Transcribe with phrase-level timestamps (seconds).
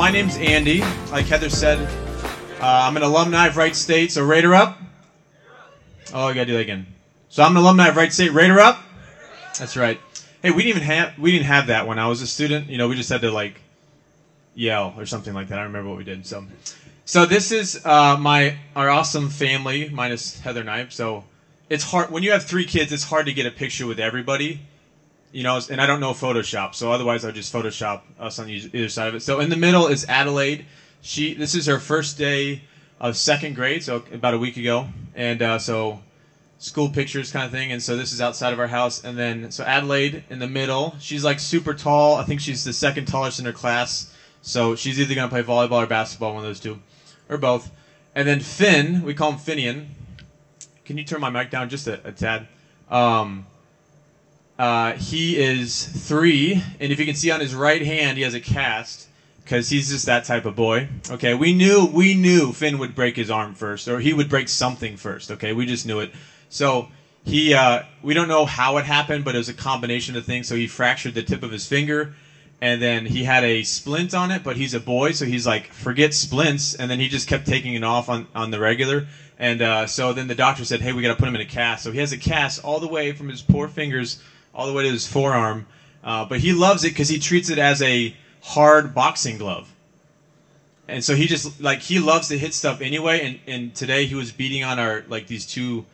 [0.00, 0.80] My name's Andy.
[1.10, 1.78] Like Heather said,
[2.58, 4.10] uh, I'm an alumni of Wright State.
[4.10, 4.78] So Raider up.
[6.14, 6.86] Oh, I gotta do that again.
[7.28, 8.32] So I'm an alumni of Wright State.
[8.32, 8.82] Raider up.
[9.58, 10.00] That's right.
[10.40, 12.70] Hey, we didn't even have we didn't have that when I was a student.
[12.70, 13.60] You know, we just had to like
[14.54, 15.58] yell or something like that.
[15.58, 16.24] I don't remember what we did.
[16.24, 16.46] So,
[17.04, 20.88] so this is uh, my our awesome family minus Heather and I.
[20.88, 21.24] So
[21.68, 22.90] it's hard when you have three kids.
[22.90, 24.60] It's hard to get a picture with everybody.
[25.32, 28.88] You know, and I don't know Photoshop, so otherwise I'll just Photoshop us on either
[28.88, 29.20] side of it.
[29.20, 30.66] So in the middle is Adelaide.
[31.02, 32.62] She this is her first day
[32.98, 36.00] of second grade, so about a week ago, and uh, so
[36.58, 37.72] school pictures kind of thing.
[37.72, 40.96] And so this is outside of our house, and then so Adelaide in the middle.
[40.98, 42.16] She's like super tall.
[42.16, 44.14] I think she's the second tallest in her class.
[44.42, 46.80] So she's either gonna play volleyball or basketball, one of those two,
[47.28, 47.70] or both.
[48.14, 49.86] And then Finn, we call him Finian.
[50.84, 52.48] Can you turn my mic down just a, a tad?
[52.90, 53.46] Um,
[54.60, 58.34] uh, he is three, and if you can see on his right hand, he has
[58.34, 59.08] a cast
[59.42, 60.86] because he's just that type of boy.
[61.08, 64.48] Okay, we knew we knew Finn would break his arm first, or he would break
[64.48, 65.30] something first.
[65.30, 66.10] Okay, we just knew it.
[66.50, 66.88] So
[67.24, 70.46] he, uh, we don't know how it happened, but it was a combination of things.
[70.46, 72.12] So he fractured the tip of his finger,
[72.60, 74.44] and then he had a splint on it.
[74.44, 77.72] But he's a boy, so he's like, forget splints, and then he just kept taking
[77.72, 79.06] it off on on the regular.
[79.38, 81.46] And uh, so then the doctor said, hey, we got to put him in a
[81.46, 81.82] cast.
[81.82, 84.22] So he has a cast all the way from his poor fingers
[84.54, 85.66] all the way to his forearm.
[86.02, 89.72] Uh, but he loves it because he treats it as a hard boxing glove.
[90.88, 93.20] And so he just like he loves to hit stuff anyway.
[93.24, 95.84] And, and today he was beating on our like these two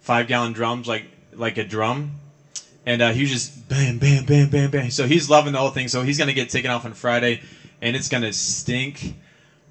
[0.00, 2.12] five gallon drums like like a drum.
[2.84, 4.90] And uh, he was just bam, bam, bam, bam, bam.
[4.90, 5.88] So he's loving the whole thing.
[5.88, 7.40] So he's gonna get taken off on Friday,
[7.80, 9.14] and it's gonna stink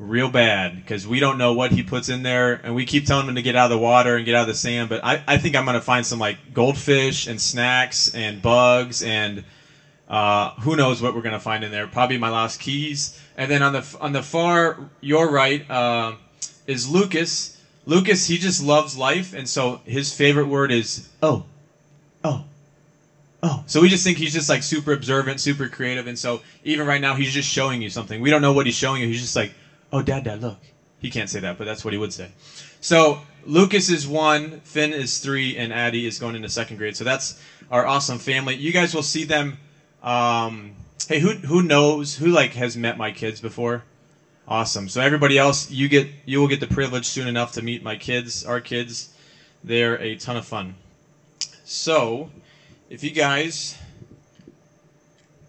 [0.01, 3.27] real bad because we don't know what he puts in there, and we keep telling
[3.27, 4.89] him to get out of the water and get out of the sand.
[4.89, 9.43] But I, I think I'm gonna find some like goldfish and snacks and bugs and
[10.09, 11.87] uh, who knows what we're gonna find in there.
[11.87, 13.21] Probably my lost keys.
[13.37, 16.13] And then on the on the far your right uh,
[16.67, 17.57] is Lucas.
[17.85, 21.45] Lucas, he just loves life, and so his favorite word is oh,
[22.23, 22.45] oh.
[23.43, 26.85] Oh, so we just think he's just like super observant, super creative, and so even
[26.85, 28.21] right now he's just showing you something.
[28.21, 29.07] We don't know what he's showing you.
[29.07, 29.51] He's just like,
[29.91, 30.59] "Oh, dad, dad, look."
[31.01, 32.29] He can't say that, but that's what he would say.
[32.79, 36.95] So Lucas is one, Finn is three, and Addie is going into second grade.
[36.95, 37.39] So that's
[37.71, 38.55] our awesome family.
[38.55, 39.57] You guys will see them.
[40.03, 40.73] Um,
[41.07, 43.83] hey, who who knows who like has met my kids before?
[44.47, 44.87] Awesome.
[44.89, 47.95] So everybody else, you get you will get the privilege soon enough to meet my
[47.95, 49.09] kids, our kids.
[49.63, 50.75] They're a ton of fun.
[51.63, 52.29] So,
[52.89, 53.77] if you guys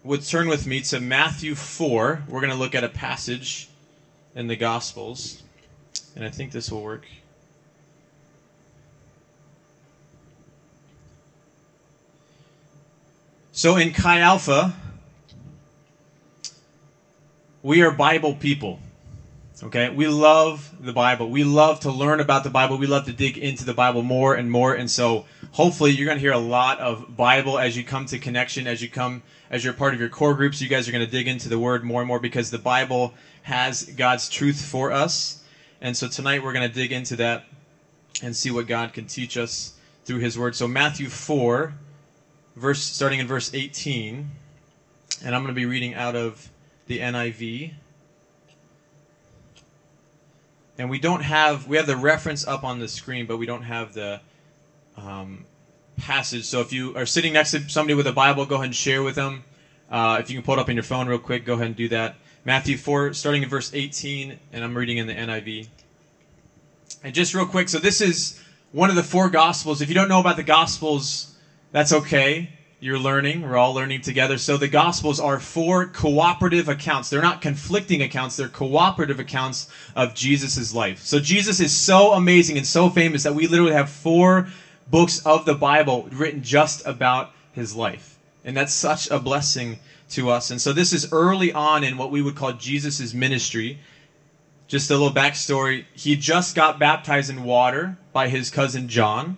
[0.03, 3.67] would turn with me to Matthew 4, we're going to look at a passage
[4.35, 5.43] in the Gospels.
[6.15, 7.05] And I think this will work.
[13.51, 14.73] So in Chi Alpha,
[17.61, 18.79] we are Bible people.
[19.61, 19.89] Okay?
[19.89, 21.29] We love the Bible.
[21.29, 22.77] We love to learn about the Bible.
[22.77, 24.73] We love to dig into the Bible more and more.
[24.73, 28.17] And so hopefully you're going to hear a lot of Bible as you come to
[28.17, 29.21] connection, as you come,
[29.53, 30.59] as you're part of your core groups.
[30.59, 33.13] You guys are going to dig into the Word more and more because the Bible
[33.43, 35.43] has God's truth for us.
[35.79, 37.45] And so tonight we're going to dig into that
[38.23, 39.73] and see what God can teach us
[40.05, 40.55] through His Word.
[40.55, 41.71] So Matthew 4,
[42.55, 44.27] verse starting in verse 18,
[45.23, 46.49] and I'm going to be reading out of
[46.87, 47.73] the NIV.
[50.79, 53.61] And we don't have we have the reference up on the screen, but we don't
[53.61, 54.19] have the
[54.97, 55.45] um,
[55.97, 56.45] passage.
[56.45, 59.03] So if you are sitting next to somebody with a Bible, go ahead and share
[59.03, 59.43] with them.
[59.89, 61.75] Uh, if you can pull it up on your phone real quick, go ahead and
[61.75, 62.15] do that.
[62.45, 65.67] Matthew 4, starting in verse 18, and I'm reading in the NIV.
[67.03, 69.81] And just real quick, so this is one of the four Gospels.
[69.81, 71.37] If you don't know about the Gospels,
[71.71, 72.49] that's okay.
[72.79, 73.43] You're learning.
[73.43, 74.37] We're all learning together.
[74.37, 77.09] So the Gospels are four cooperative accounts.
[77.09, 80.99] They're not conflicting accounts, they're cooperative accounts of Jesus' life.
[80.99, 84.49] So Jesus is so amazing and so famous that we literally have four
[84.89, 88.17] books of the Bible written just about his life.
[88.45, 89.79] And that's such a blessing
[90.11, 90.51] to us.
[90.51, 93.79] And so this is early on in what we would call Jesus' ministry.
[94.67, 95.85] Just a little backstory.
[95.93, 99.37] He just got baptized in water by his cousin John.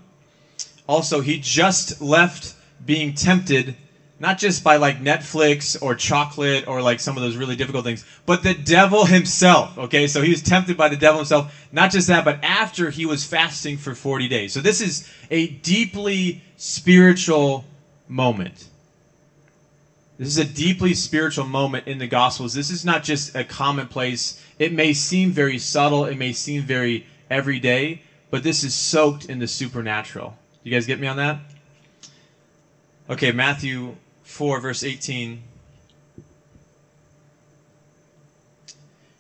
[0.88, 2.56] Also, he just left
[2.86, 3.76] being tempted
[4.20, 8.06] not just by like Netflix or chocolate or like some of those really difficult things,
[8.26, 9.78] but the devil himself.
[9.78, 11.68] Okay, so he was tempted by the devil himself.
[11.72, 14.54] Not just that, but after he was fasting for 40 days.
[14.54, 17.66] So this is a deeply spiritual
[18.08, 18.68] moment.
[20.18, 22.54] This is a deeply spiritual moment in the Gospels.
[22.54, 24.42] This is not just a commonplace.
[24.58, 28.02] It may seem very subtle, it may seem very everyday,
[28.32, 30.38] but this is soaked in the supernatural.
[30.64, 31.40] You guys get me on that?
[33.10, 33.98] Okay, Matthew
[34.36, 35.42] 4, verse 18.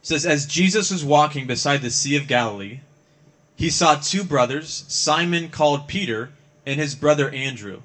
[0.01, 2.81] says, As Jesus was walking beside the Sea of Galilee,
[3.55, 6.31] he saw two brothers, Simon called Peter,
[6.65, 7.81] and his brother Andrew.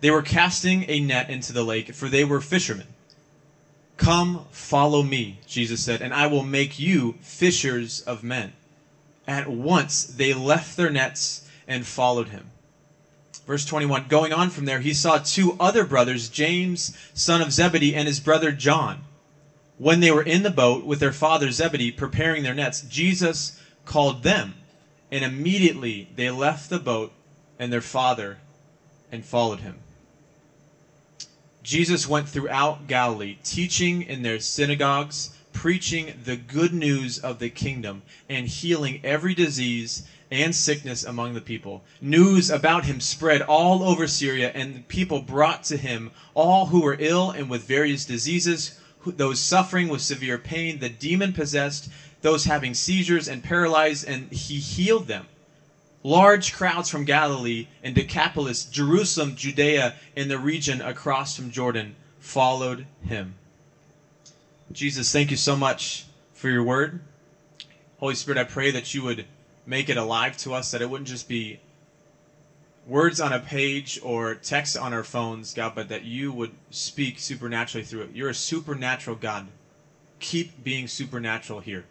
[0.00, 2.88] They were casting a net into the lake, for they were fishermen.
[3.96, 8.52] Come, follow me, Jesus said, and I will make you fishers of men.
[9.28, 12.50] At once they left their nets and followed him.
[13.46, 17.94] Verse 21 Going on from there, he saw two other brothers, James, son of Zebedee,
[17.94, 19.04] and his brother John.
[19.76, 24.22] When they were in the boat with their father Zebedee preparing their nets, Jesus called
[24.22, 24.54] them,
[25.10, 27.12] and immediately they left the boat
[27.58, 28.38] and their father
[29.10, 29.80] and followed him.
[31.62, 38.02] Jesus went throughout Galilee, teaching in their synagogues, preaching the good news of the kingdom,
[38.28, 41.82] and healing every disease and sickness among the people.
[42.00, 46.82] News about him spread all over Syria, and the people brought to him all who
[46.82, 51.90] were ill and with various diseases, those suffering with severe pain, the demon possessed,
[52.22, 55.26] those having seizures and paralyzed, and he healed them.
[56.02, 62.86] Large crowds from Galilee and Decapolis, Jerusalem, Judea, and the region across from Jordan followed
[63.06, 63.34] him.
[64.72, 67.00] Jesus, thank you so much for your word.
[67.98, 69.24] Holy Spirit, I pray that you would
[69.66, 71.60] make it alive to us, that it wouldn't just be
[72.86, 77.18] words on a page or text on our phones, God, but that you would speak
[77.18, 78.10] supernaturally through it.
[78.14, 79.46] You're a supernatural God.
[80.20, 81.84] Keep being supernatural here.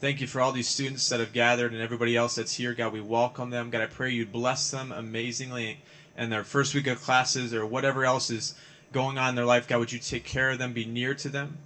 [0.00, 2.72] Thank you for all these students that have gathered and everybody else that's here.
[2.72, 3.70] God, we welcome them.
[3.70, 5.78] God, I pray you'd bless them amazingly
[6.16, 8.54] in their first week of classes or whatever else is
[8.92, 9.66] going on in their life.
[9.66, 11.58] God, would you take care of them, be near to them?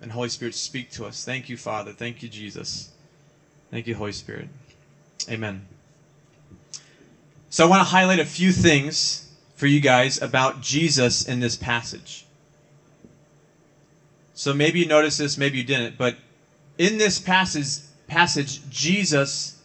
[0.00, 1.24] And Holy Spirit, speak to us.
[1.24, 1.92] Thank you, Father.
[1.92, 2.90] Thank you, Jesus.
[3.72, 4.48] Thank you, Holy Spirit.
[5.30, 5.66] Amen.
[7.48, 11.56] So I want to highlight a few things for you guys about Jesus in this
[11.56, 12.26] passage.
[14.34, 16.16] So maybe you noticed this, maybe you didn't, but
[16.76, 19.58] in this passage, passage, Jesus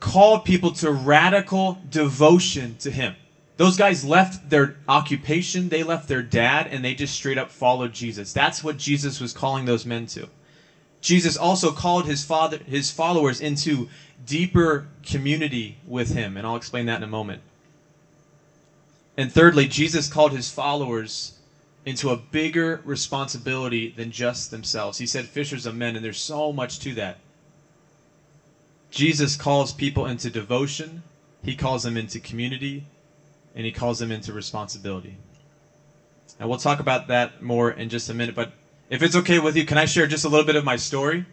[0.00, 3.16] called people to radical devotion to him.
[3.58, 7.92] Those guys left their occupation, they left their dad, and they just straight up followed
[7.92, 8.32] Jesus.
[8.32, 10.28] That's what Jesus was calling those men to.
[11.00, 13.88] Jesus also called his father his followers into
[14.24, 17.42] deeper community with him, and I'll explain that in a moment.
[19.16, 21.38] And thirdly, Jesus called his followers
[21.84, 24.98] into a bigger responsibility than just themselves.
[24.98, 27.18] He said fishers of men, and there's so much to that.
[28.90, 31.02] Jesus calls people into devotion,
[31.42, 32.86] he calls them into community,
[33.54, 35.16] and he calls them into responsibility.
[36.38, 38.52] And we'll talk about that more in just a minute, but
[38.90, 41.24] if it's okay with you, can I share just a little bit of my story?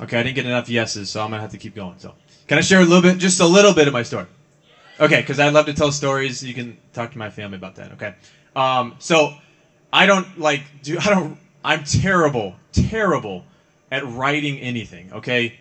[0.00, 1.98] Okay, I didn't get enough yeses, so I'm gonna have to keep going.
[1.98, 2.14] So,
[2.46, 4.26] can I share a little bit, just a little bit of my story?
[5.00, 6.42] Okay, because I love to tell stories.
[6.42, 7.92] You can talk to my family about that.
[7.92, 8.14] Okay.
[8.54, 9.34] Um, so
[9.92, 13.44] I don't like do I don't I'm terrible, terrible
[13.90, 15.58] at writing anything, okay?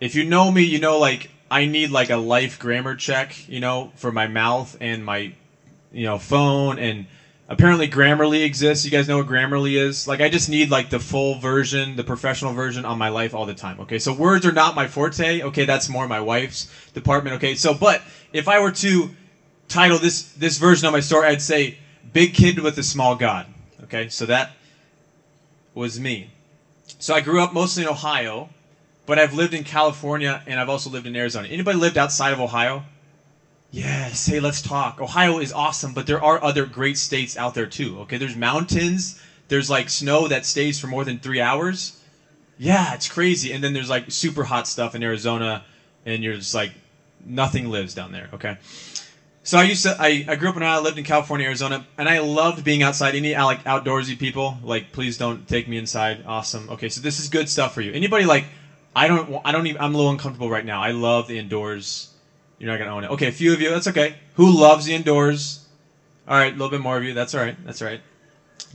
[0.00, 3.60] If you know me, you know like I need like a life grammar check, you
[3.60, 5.32] know, for my mouth and my
[5.92, 7.06] you know, phone and
[7.50, 8.84] apparently Grammarly exists.
[8.84, 10.08] You guys know what Grammarly is?
[10.08, 13.44] Like I just need like the full version, the professional version on my life all
[13.44, 13.80] the time.
[13.80, 13.98] Okay?
[13.98, 15.42] So words are not my forte.
[15.42, 17.36] Okay, that's more my wife's department.
[17.36, 17.56] Okay?
[17.56, 18.02] So but
[18.32, 19.10] if I were to
[19.68, 21.76] title this this version of my story, I'd say
[22.12, 23.46] big kid with a small God.
[23.82, 24.52] Okay, so that
[25.74, 26.30] was me.
[27.00, 28.48] So I grew up mostly in Ohio,
[29.06, 31.48] but I've lived in California and I've also lived in Arizona.
[31.48, 32.84] Anybody lived outside of Ohio?
[33.70, 34.26] Yes.
[34.26, 35.00] Hey, let's talk.
[35.00, 38.00] Ohio is awesome, but there are other great states out there too.
[38.00, 39.20] Okay, there's mountains.
[39.48, 41.92] There's like snow that stays for more than three hours.
[42.58, 43.52] Yeah, it's crazy.
[43.52, 45.62] And then there's like super hot stuff in Arizona,
[46.04, 46.72] and you're just like
[47.24, 48.28] nothing lives down there.
[48.34, 48.56] Okay.
[49.42, 52.08] So I used to I, I grew up in I lived in California, Arizona, and
[52.08, 53.14] I loved being outside.
[53.14, 56.24] Any uh, like outdoorsy people, like please don't take me inside.
[56.26, 56.68] Awesome.
[56.70, 57.92] Okay, so this is good stuff for you.
[57.92, 58.44] Anybody like
[58.94, 60.82] I don't I don't even I'm a little uncomfortable right now.
[60.82, 62.08] I love the indoors.
[62.60, 63.10] You're not gonna own it.
[63.10, 64.14] Okay, a few of you, that's okay.
[64.34, 65.66] Who loves the indoors?
[66.28, 67.14] All right, a little bit more of you.
[67.14, 67.56] That's all right.
[67.64, 68.00] That's all right.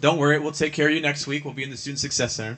[0.02, 1.46] Don't worry, we'll take care of you next week.
[1.46, 2.58] We'll be in the Student Success Center.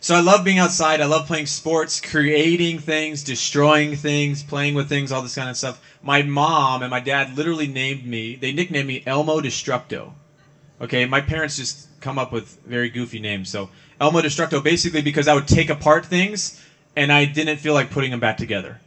[0.00, 1.00] So I love being outside.
[1.00, 5.56] I love playing sports, creating things, destroying things, playing with things, all this kind of
[5.56, 5.82] stuff.
[6.00, 10.12] My mom and my dad literally named me, they nicknamed me Elmo Destructo.
[10.80, 13.50] Okay, my parents just come up with very goofy names.
[13.50, 16.64] So Elmo Destructo basically because I would take apart things
[16.94, 18.80] and I didn't feel like putting them back together.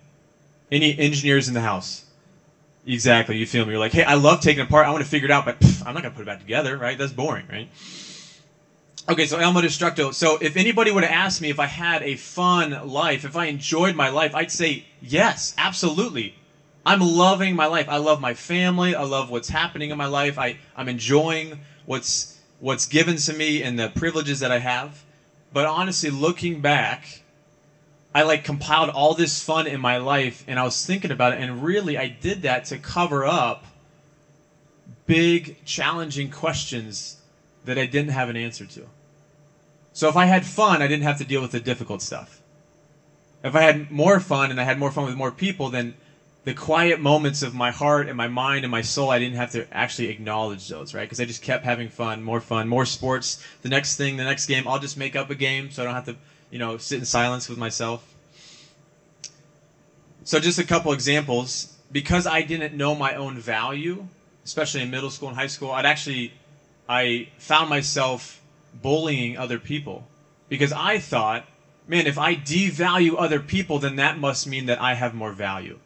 [0.72, 2.06] Any engineers in the house?
[2.86, 3.72] Exactly, you feel me?
[3.72, 4.88] You're like, hey, I love taking apart.
[4.88, 6.78] I want to figure it out, but pff, I'm not gonna put it back together,
[6.78, 6.98] right?
[6.98, 7.68] That's boring, right?
[9.10, 10.14] Okay, so Elmo Destructo.
[10.14, 13.46] So if anybody would have asked me if I had a fun life, if I
[13.46, 16.34] enjoyed my life, I'd say yes, absolutely.
[16.86, 17.90] I'm loving my life.
[17.90, 18.96] I love my family.
[18.96, 20.38] I love what's happening in my life.
[20.38, 25.04] I, I'm enjoying what's what's given to me and the privileges that I have.
[25.52, 27.22] But honestly, looking back,
[28.14, 31.40] I like compiled all this fun in my life and I was thinking about it
[31.40, 33.66] and really I did that to cover up
[35.06, 37.18] big challenging questions
[37.66, 38.88] that I didn't have an answer to.
[39.94, 42.42] So if I had fun, I didn't have to deal with the difficult stuff.
[43.44, 45.96] If I had more fun and I had more fun with more people, then
[46.44, 49.52] the quiet moments of my heart and my mind and my soul, I didn't have
[49.52, 51.04] to actually acknowledge those, right?
[51.04, 53.44] Because I just kept having fun, more fun, more sports.
[53.62, 55.96] The next thing, the next game, I'll just make up a game so I don't
[55.96, 56.16] have to,
[56.52, 58.14] you know, sit in silence with myself.
[60.24, 61.76] So just a couple examples.
[61.92, 64.08] Because I didn't know my own value,
[64.46, 66.32] especially in middle school and high school, I'd actually,
[66.88, 68.42] I found myself
[68.82, 70.08] bullying other people
[70.48, 71.46] because I thought,
[71.88, 75.80] man, if I devalue other people, then that must mean that I have more value.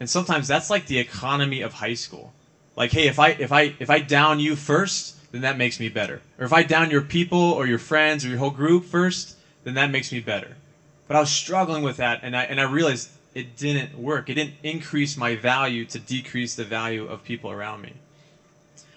[0.00, 2.32] And sometimes that's like the economy of high school.
[2.74, 5.88] Like, hey, if I if I if I down you first, then that makes me
[5.88, 6.20] better.
[6.38, 9.35] Or if I down your people or your friends or your whole group first,
[9.66, 10.56] then that makes me better.
[11.08, 14.30] But I was struggling with that and I and I realized it didn't work.
[14.30, 17.92] It didn't increase my value to decrease the value of people around me.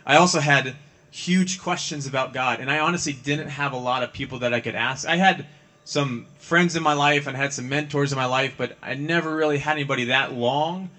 [0.06, 0.76] I also had
[1.12, 4.60] huge questions about God, and I honestly didn't have a lot of people that I
[4.60, 5.08] could ask.
[5.08, 5.46] I had
[5.84, 9.36] some friends in my life and had some mentors in my life, but I never
[9.36, 10.90] really had anybody that long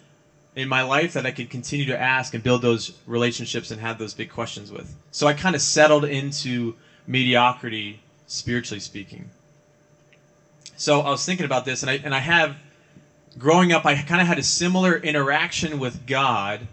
[0.55, 3.99] in my life that I could continue to ask and build those relationships and have
[3.99, 4.95] those big questions with.
[5.13, 6.75] So I kind of settled into
[7.07, 9.31] mediocrity, spiritually speaking.
[10.81, 12.57] So I was thinking about this, and I and I have
[13.39, 16.67] growing up, I kind of had a similar interaction with God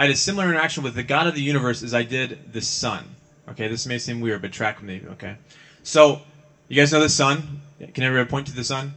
[0.00, 2.62] I had a similar interaction with the God of the universe as I did the
[2.62, 3.04] sun.
[3.50, 5.02] Okay, this may seem weird, but track with me.
[5.12, 5.36] Okay,
[5.82, 6.20] so
[6.68, 7.60] you guys know the sun.
[7.92, 8.94] Can everybody point to the sun?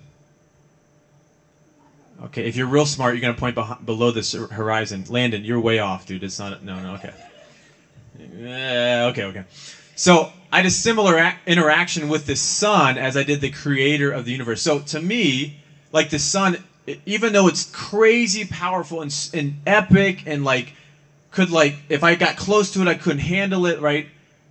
[2.24, 5.04] Okay, if you're real smart, you're gonna point behind, below this horizon.
[5.10, 6.24] Landon, you're way off, dude.
[6.24, 6.64] It's not.
[6.64, 6.94] No, no.
[6.94, 7.12] Okay.
[8.18, 9.44] Uh, okay, okay.
[9.96, 14.12] So I had a similar a- interaction with the sun as I did the creator
[14.12, 14.62] of the universe.
[14.62, 15.58] So to me,
[15.92, 16.64] like the sun,
[17.08, 20.74] even though it's crazy powerful and, and epic and like
[21.32, 23.82] could like if I got close to it, I couldn't handle it.
[23.82, 24.06] Right?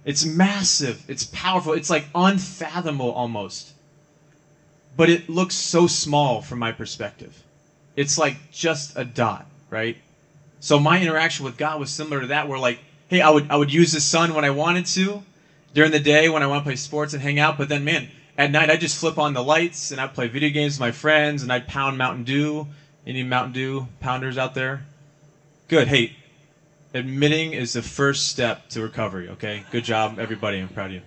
[0.05, 1.05] It's massive.
[1.07, 1.73] It's powerful.
[1.73, 3.73] It's like unfathomable almost.
[4.97, 7.45] But it looks so small from my perspective.
[7.95, 9.97] It's like just a dot, right?
[10.59, 13.55] So my interaction with God was similar to that, where like, hey, I would I
[13.55, 15.23] would use the sun when I wanted to,
[15.75, 17.59] during the day when I want to play sports and hang out.
[17.59, 20.51] But then, man, at night I just flip on the lights and I play video
[20.51, 22.69] games with my friends and I'd pound Mountain Dew.
[23.07, 24.85] Any Mountain Dew pounders out there?
[25.69, 25.89] Good.
[25.89, 26.17] Hey,
[26.95, 29.29] admitting is the first step to recovery.
[29.31, 30.59] Okay, good job, everybody.
[30.59, 31.03] I'm proud of you.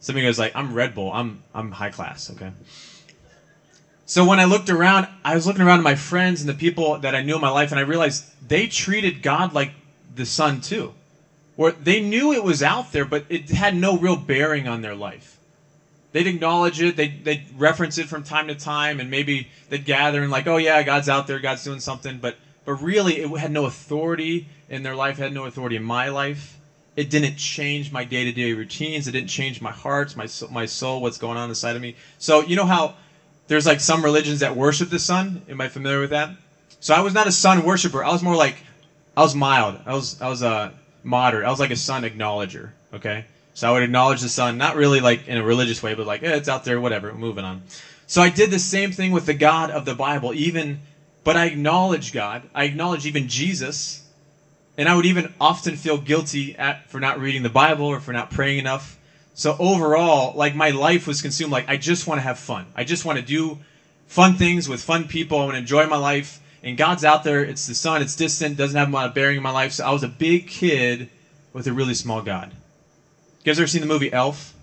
[0.00, 1.12] Some of you guys like, I'm Red Bull.
[1.12, 2.30] I'm I'm high class.
[2.30, 2.50] Okay.
[4.04, 6.98] So when I looked around, I was looking around at my friends and the people
[6.98, 9.70] that I knew in my life, and I realized they treated God like
[10.14, 10.92] the sun too,
[11.56, 14.94] where they knew it was out there, but it had no real bearing on their
[14.94, 15.38] life.
[16.12, 20.22] They'd acknowledge it, they'd, they'd reference it from time to time, and maybe they'd gather
[20.22, 23.50] and like, oh yeah, God's out there, God's doing something, but but really it had
[23.50, 26.58] no authority in their life, had no authority in my life.
[26.94, 29.08] It didn't change my day to day routines.
[29.08, 31.96] It didn't change my heart, my my soul, what's going on inside of me.
[32.18, 32.94] So you know how
[33.48, 35.42] there's like some religions that worship the sun.
[35.48, 36.30] Am I familiar with that?
[36.80, 38.04] So I was not a sun worshiper.
[38.04, 38.56] I was more like
[39.16, 39.80] I was mild.
[39.86, 41.46] I was I was a moderate.
[41.46, 42.72] I was like a sun acknowledger.
[42.94, 46.06] Okay, so I would acknowledge the sun, not really like in a religious way, but
[46.06, 47.12] like eh, it's out there, whatever.
[47.12, 47.62] Moving on.
[48.06, 50.80] So I did the same thing with the God of the Bible, even
[51.24, 52.42] but I acknowledge God.
[52.54, 54.02] I acknowledge even Jesus.
[54.76, 58.12] And I would even often feel guilty at, for not reading the Bible or for
[58.12, 58.98] not praying enough.
[59.34, 62.66] So overall, like my life was consumed like I just want to have fun.
[62.74, 63.58] I just want to do
[64.06, 65.38] fun things with fun people.
[65.38, 66.40] I want to enjoy my life.
[66.62, 67.44] And God's out there.
[67.44, 68.02] It's the sun.
[68.02, 68.56] It's distant.
[68.56, 69.72] Doesn't have a lot of bearing in my life.
[69.72, 71.08] So I was a big kid
[71.52, 72.52] with a really small God.
[72.52, 74.54] You guys ever seen the movie Elf?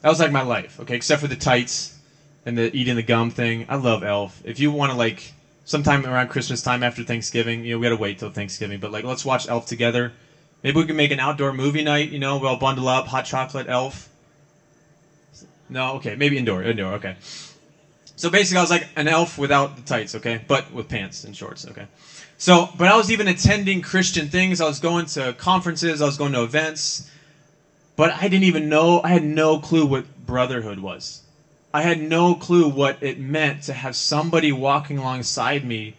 [0.00, 0.80] That was like my life.
[0.80, 1.98] Okay, except for the tights
[2.46, 3.66] and the eating the gum thing.
[3.68, 4.40] I love Elf.
[4.44, 5.32] If you want to like
[5.66, 7.64] sometime around Christmas time after Thanksgiving.
[7.64, 10.12] You know, we got to wait till Thanksgiving, but like, let's watch Elf together.
[10.62, 12.08] Maybe we can make an outdoor movie night.
[12.08, 14.08] You know, we'll bundle up, hot chocolate, Elf.
[15.68, 17.16] No, okay, maybe indoor, indoor, okay.
[18.16, 21.36] So basically, I was like an elf without the tights, okay, but with pants and
[21.36, 21.86] shorts, okay.
[22.38, 24.60] So, but I was even attending Christian things.
[24.60, 26.02] I was going to conferences.
[26.02, 27.10] I was going to events,
[27.94, 29.00] but I didn't even know.
[29.02, 31.22] I had no clue what brotherhood was.
[31.72, 35.94] I had no clue what it meant to have somebody walking alongside me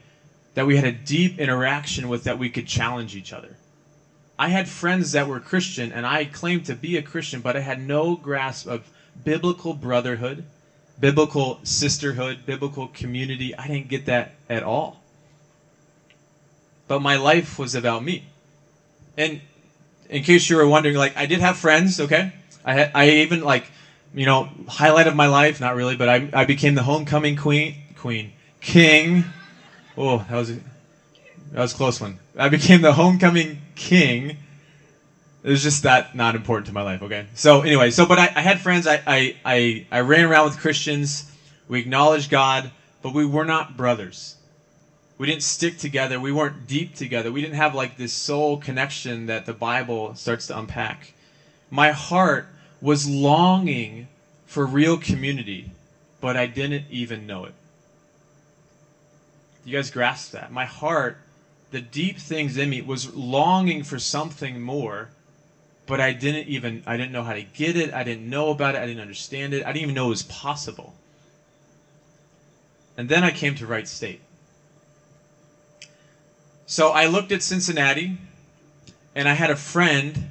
[0.56, 3.58] that we had a deep interaction with that we could challenge each other.
[4.40, 7.60] I had friends that were Christian and I claimed to be a Christian, but I
[7.60, 8.90] had no grasp of
[9.24, 10.46] biblical brotherhood,
[11.00, 13.56] biblical sisterhood, biblical community.
[13.56, 15.02] I didn't get that at all.
[16.88, 18.26] But my life was about me.
[19.18, 19.42] And
[20.10, 22.00] in case you were wondering, like I did have friends.
[22.00, 22.32] Okay,
[22.64, 23.70] I had, I even like,
[24.14, 25.60] you know, highlight of my life.
[25.60, 29.26] Not really, but I I became the homecoming queen, queen, king.
[29.98, 30.54] Oh, that was a,
[31.52, 32.20] that was a close one.
[32.38, 34.38] I became the homecoming king.
[35.48, 37.02] It was just that not important to my life.
[37.02, 38.86] Okay, so anyway, so but I, I had friends.
[38.86, 41.32] I, I I I ran around with Christians.
[41.68, 42.70] We acknowledged God,
[43.02, 44.38] but we were not brothers
[45.18, 46.20] we didn't stick together.
[46.20, 47.32] We weren't deep together.
[47.32, 51.14] We didn't have like this soul connection that the Bible starts to unpack.
[51.72, 52.48] My heart
[52.82, 54.08] was longing
[54.46, 55.72] for real community,
[56.22, 57.54] but I didn't even know it.
[59.66, 60.52] You guys grasp that?
[60.52, 61.18] My heart,
[61.72, 65.10] the deep things in me, was longing for something more,
[65.88, 67.94] but I didn't even I didn't know how to get it.
[67.94, 68.80] I didn't know about it.
[68.80, 69.66] I didn't understand it.
[69.66, 70.94] I didn't even know it was possible.
[72.98, 74.22] And then I came to Wright State.
[76.66, 78.18] So I looked at Cincinnati,
[79.16, 80.30] and I had a friend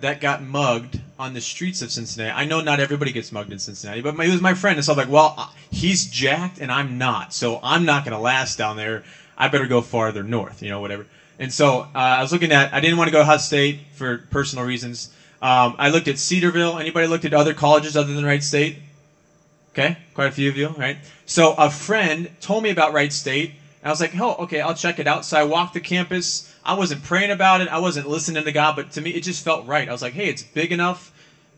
[0.00, 2.32] that got mugged on the streets of Cincinnati.
[2.32, 4.92] I know not everybody gets mugged in Cincinnati, but he was my friend, and so
[4.92, 8.76] I'm like, well, he's jacked, and I'm not, so I'm not going to last down
[8.76, 9.04] there.
[9.38, 11.06] I better go farther north, you know, whatever.
[11.42, 12.72] And so uh, I was looking at.
[12.72, 15.12] I didn't want to go to Hutt State for personal reasons.
[15.42, 16.78] Um, I looked at Cedarville.
[16.78, 18.76] Anybody looked at other colleges other than Wright State?
[19.72, 20.98] Okay, quite a few of you, right?
[21.26, 24.76] So a friend told me about Wright State and I was like, oh, okay, I'll
[24.76, 25.24] check it out.
[25.24, 26.48] So I walked the campus.
[26.64, 27.66] I wasn't praying about it.
[27.66, 29.88] I wasn't listening to God, but to me, it just felt right.
[29.88, 31.10] I was like, hey, it's big enough.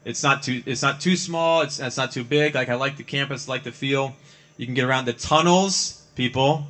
[0.07, 0.63] It's not too.
[0.65, 1.61] It's not too small.
[1.61, 2.55] It's, it's not too big.
[2.55, 3.49] Like I like the campus.
[3.49, 4.15] like the feel.
[4.57, 6.65] You can get around the tunnels, people.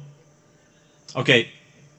[1.15, 1.51] Okay,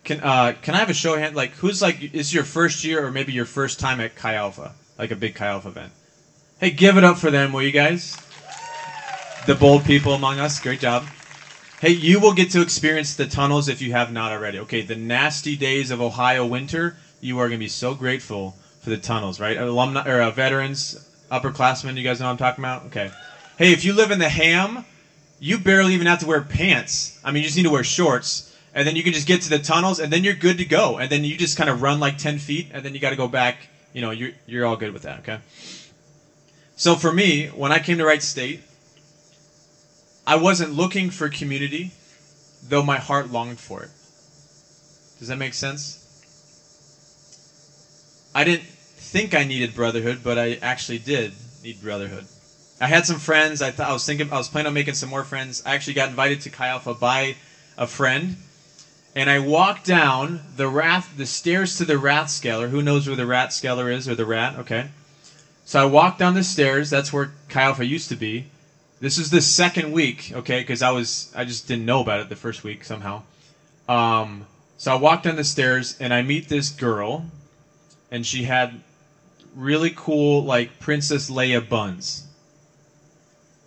[0.05, 1.35] can uh, can I have a show of hand?
[1.35, 4.71] Like, who's like is your first year or maybe your first time at Chi Alpha,
[4.97, 5.91] like a big Chi Alpha event?
[6.59, 8.15] Hey, give it up for them, will you guys?
[9.45, 10.59] The bold people among us.
[10.59, 11.05] Great job.
[11.81, 14.59] Hey, you will get to experience the tunnels if you have not already.
[14.59, 18.91] Okay, the nasty days of Ohio winter, you are going to be so grateful for
[18.91, 19.57] the tunnels, right?
[19.57, 22.85] Alumni or uh, veterans, upperclassmen, you guys know what I'm talking about?
[22.85, 23.11] Okay.
[23.57, 24.85] Hey, if you live in the ham,
[25.39, 27.19] you barely even have to wear pants.
[27.23, 28.54] I mean, you just need to wear shorts.
[28.75, 30.97] And then you can just get to the tunnels, and then you're good to go.
[30.97, 33.15] And then you just kind of run like 10 feet, and then you got to
[33.15, 33.69] go back.
[33.93, 35.39] You know, you're, you're all good with that, okay?
[36.75, 38.61] So for me, when I came to Wright State,
[40.27, 41.91] I wasn't looking for community,
[42.67, 43.89] though my heart longed for it.
[45.19, 46.01] Does that make sense?
[48.35, 51.31] I didn't think I needed brotherhood, but I actually did
[51.63, 52.25] need brotherhood.
[52.81, 53.61] I had some friends.
[53.61, 55.63] I thought I was thinking I was planning on making some more friends.
[55.65, 57.35] I actually got invited to Chi Alpha by
[57.77, 58.35] a friend,
[59.15, 62.69] and I walked down the Rath the stairs to the Rathskeller.
[62.69, 64.59] Who knows where the rat Rathskeller is or the Rat?
[64.59, 64.89] Okay.
[65.63, 66.89] So I walked down the stairs.
[66.89, 68.47] That's where Chi used to be.
[68.99, 70.59] This is the second week, okay?
[70.59, 73.23] Because I was I just didn't know about it the first week somehow.
[73.87, 74.45] Um,
[74.77, 77.25] so I walk down the stairs and I meet this girl,
[78.11, 78.81] and she had
[79.55, 82.27] really cool like Princess Leia buns,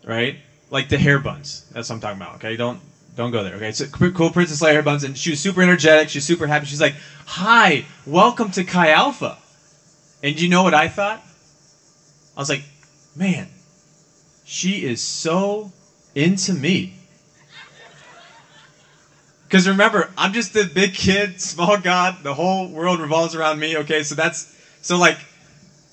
[0.05, 0.37] right?
[0.71, 1.65] Like the hair buns.
[1.73, 2.35] That's what I'm talking about.
[2.37, 2.81] Okay, don't
[3.19, 3.57] don't go there.
[3.57, 6.09] Okay, so cool Princess Leia hair buns, and she was super energetic.
[6.09, 6.67] She's super happy.
[6.67, 6.95] She's like,
[7.27, 9.37] "Hi, welcome to Chi Alpha."
[10.23, 11.21] And you know what I thought?
[12.37, 12.63] I was like,
[13.17, 13.49] "Man,
[14.45, 15.73] she is so
[16.15, 16.95] into me.
[19.49, 22.23] Because remember, I'm just the big kid, small God.
[22.23, 23.79] The whole world revolves around me.
[23.79, 25.19] Okay, so that's so like,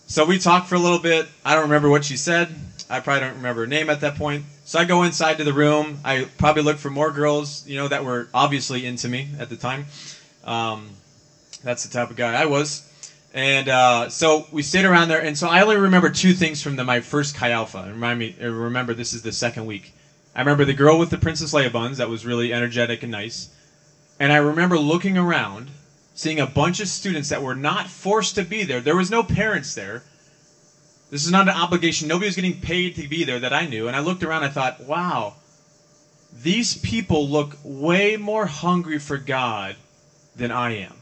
[0.06, 1.26] so we talked for a little bit.
[1.44, 2.54] I don't remember what she said.
[2.90, 4.46] I probably don't remember her name at that point.
[4.66, 6.00] So I go inside to the room.
[6.06, 9.56] I probably look for more girls, you know, that were obviously into me at the
[9.56, 9.86] time.
[10.44, 10.90] Um,
[11.64, 12.84] that's the type of guy I was.
[13.34, 16.78] And uh, so we stayed around there, and so I only remember two things from
[16.78, 17.84] the, my first Chi Alpha.
[17.86, 19.92] remind me, uh, remember this is the second week.
[20.34, 23.50] I remember the girl with the Princess Leia buns that was really energetic and nice,
[24.22, 25.70] and I remember looking around,
[26.14, 28.80] seeing a bunch of students that were not forced to be there.
[28.80, 30.02] There was no parents there.
[31.10, 32.08] This is not an obligation.
[32.08, 33.88] Nobody was getting paid to be there that I knew.
[33.88, 34.44] And I looked around.
[34.44, 35.36] I thought, wow,
[36.42, 39.76] these people look way more hungry for God
[40.36, 40.94] than I am.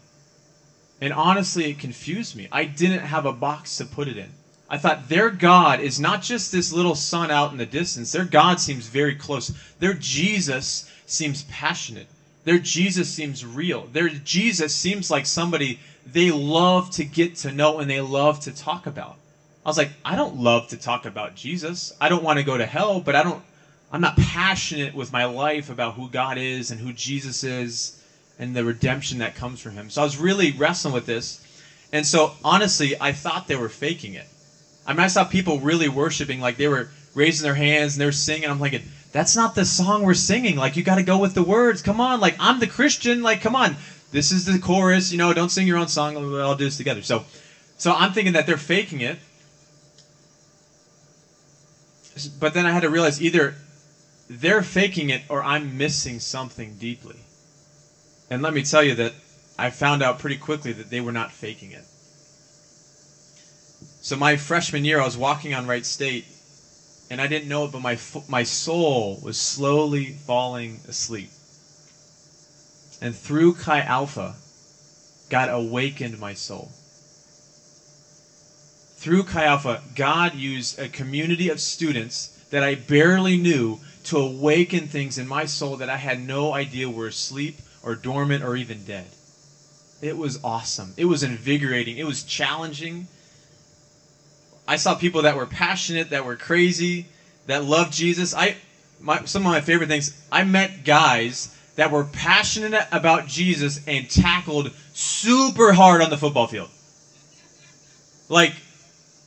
[1.02, 2.48] And honestly, it confused me.
[2.52, 4.30] I didn't have a box to put it in.
[4.70, 8.12] I thought their God is not just this little sun out in the distance.
[8.12, 9.52] Their God seems very close.
[9.80, 12.08] Their Jesus seems passionate.
[12.44, 13.88] Their Jesus seems real.
[13.92, 18.52] Their Jesus seems like somebody they love to get to know and they love to
[18.52, 19.18] talk about.
[19.65, 21.93] I was like, I don't love to talk about Jesus.
[22.02, 23.41] I don't want to go to hell, but I don't
[23.91, 28.02] I'm not passionate with my life about who God is and who Jesus is
[28.39, 29.91] and the redemption that comes from him.
[29.91, 31.39] So I was really wrestling with this.
[31.91, 34.26] And so honestly, I thought they were faking it.
[34.88, 38.12] I mean, I saw people really worshiping, like they were raising their hands and they're
[38.12, 38.49] singing.
[38.49, 40.56] I'm like, that's not the song we're singing.
[40.56, 41.84] Like, you got to go with the words.
[41.84, 42.19] Come on.
[42.19, 43.21] Like, I'm the Christian.
[43.21, 43.76] Like, come on.
[44.12, 45.12] This is the chorus.
[45.12, 46.15] You know, don't sing your own song.
[46.15, 47.04] We'll all do this together.
[47.04, 47.23] So,
[47.78, 49.19] So I'm thinking that they're faking it.
[52.39, 53.56] But then I had to realize either
[54.30, 57.17] they're faking it or I'm missing something deeply.
[58.30, 59.13] And let me tell you that
[59.58, 61.84] I found out pretty quickly that they were not faking it.
[64.02, 66.26] So my freshman year, I was walking on Wright State,
[67.10, 67.97] and I didn't know it, but my
[68.28, 71.30] my soul was slowly falling asleep.
[73.02, 74.36] And through Chi Alpha,
[75.30, 76.71] God awakened my soul.
[79.04, 84.88] Through Chi Alpha, God used a community of students that I barely knew to awaken
[84.88, 88.86] things in my soul that I had no idea were asleep or dormant or even
[88.86, 89.08] dead.
[90.02, 90.94] It was awesome.
[90.96, 91.98] It was invigorating.
[91.98, 93.08] It was challenging.
[94.70, 97.08] I saw people that were passionate, that were crazy,
[97.48, 98.34] that loved Jesus.
[98.34, 98.56] I
[99.02, 100.18] my, some of my favorite things.
[100.32, 106.48] I met guys that were passionate about Jesus and tackled super hard on the football
[106.48, 106.70] field.
[108.30, 108.54] Like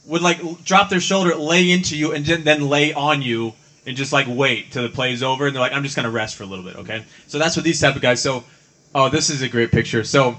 [0.06, 3.54] would like drop their shoulder, lay into you, and then lay on you
[3.86, 5.46] and just like wait till the play is over.
[5.46, 7.04] And they're like, I'm just gonna rest for a little bit, okay?
[7.26, 8.20] So that's what these type of guys.
[8.22, 8.44] So,
[8.94, 10.04] oh, this is a great picture.
[10.04, 10.36] So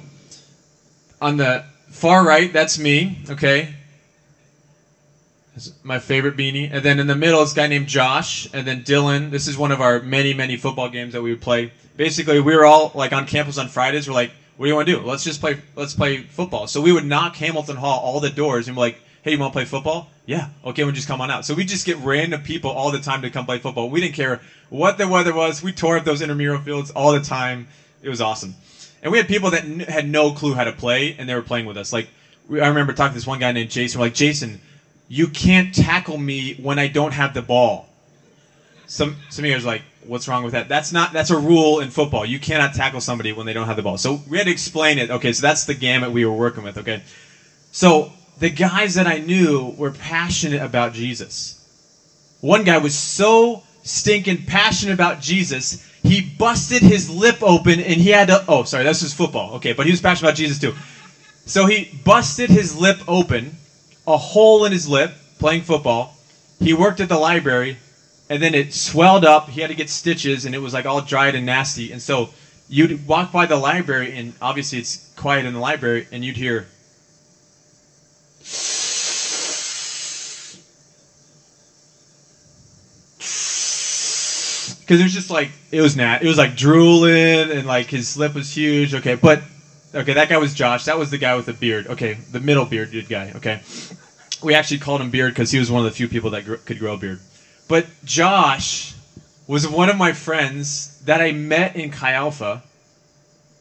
[1.21, 3.73] on the far right, that's me, okay?
[5.83, 6.69] My favorite beanie.
[6.71, 9.31] And then in the middle is a guy named Josh, and then Dylan.
[9.31, 11.71] This is one of our many, many football games that we would play.
[11.95, 14.07] Basically, we were all like on campus on Fridays.
[14.07, 15.01] We're like, what do you want to do?
[15.01, 15.59] Let's just play.
[15.75, 16.67] Let's play football.
[16.67, 19.51] So we would knock Hamilton Hall all the doors and be like, hey, you want
[19.51, 20.07] to play football?
[20.25, 20.47] Yeah.
[20.63, 21.43] Okay, we'll just come on out.
[21.43, 23.89] So we just get random people all the time to come play football.
[23.89, 25.61] We didn't care what the weather was.
[25.61, 27.67] We tore up those intramural fields all the time.
[28.01, 28.55] It was awesome.
[29.03, 31.41] And we had people that n- had no clue how to play, and they were
[31.41, 31.91] playing with us.
[31.91, 32.07] Like,
[32.49, 33.99] I remember talking to this one guy named Jason.
[33.99, 34.59] We're like, Jason,
[35.09, 37.85] you can't tackle me when I don't have the ball.
[38.85, 40.69] Some some are like, what's wrong with that?
[40.69, 42.25] That's not that's a rule in football.
[42.25, 43.97] You cannot tackle somebody when they don't have the ball.
[43.97, 45.09] So we had to explain it.
[45.09, 46.77] Okay, so that's the gamut we were working with.
[46.77, 47.01] Okay,
[47.71, 48.09] so
[48.39, 51.53] the guys that I knew were passionate about Jesus.
[52.41, 58.09] One guy was so stinking passionate about Jesus, he busted his lip open and he
[58.09, 58.43] had to.
[58.47, 59.55] Oh, sorry, that's just football.
[59.55, 60.73] Okay, but he was passionate about Jesus too.
[61.45, 63.55] So he busted his lip open,
[64.05, 66.15] a hole in his lip, playing football.
[66.59, 67.77] He worked at the library,
[68.29, 69.49] and then it swelled up.
[69.49, 71.91] He had to get stitches, and it was like all dried and nasty.
[71.91, 72.29] And so
[72.67, 76.67] you'd walk by the library, and obviously it's quiet in the library, and you'd hear
[84.87, 86.19] because it was just like it was nat.
[86.21, 88.95] It was like drooling and like his lip was huge.
[88.95, 89.41] Okay, but
[89.93, 90.85] okay, that guy was Josh.
[90.85, 91.87] That was the guy with the beard.
[91.87, 93.33] Okay, the middle bearded guy.
[93.35, 93.59] Okay,
[94.41, 96.55] we actually called him Beard because he was one of the few people that gr-
[96.55, 97.19] could grow a beard.
[97.67, 98.95] But Josh
[99.45, 102.63] was one of my friends that I met in Chi Alpha,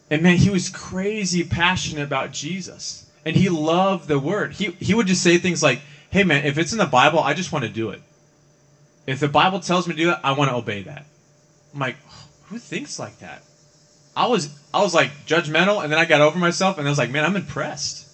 [0.08, 4.52] and man, he was crazy passionate about Jesus, and he loved the Word.
[4.52, 7.34] He he would just say things like, "Hey man, if it's in the Bible, I
[7.34, 8.00] just want to do it."
[9.08, 11.04] If the Bible tells me to do it, I want to obey that.
[11.76, 11.96] I'm like,
[12.46, 13.42] who thinks like that?
[14.16, 16.96] I was I was like judgmental, and then I got over myself, and I was
[16.96, 18.06] like, man, I'm impressed.